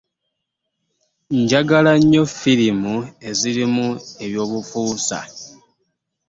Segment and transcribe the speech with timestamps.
[1.41, 2.95] Njafgla nnyo firimu
[3.29, 3.87] ezirimu
[4.23, 5.19] eby'obufuusa..